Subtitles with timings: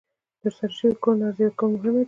[0.39, 1.99] د ترسره شوو کړنو ارزیابي کول مهمه ده.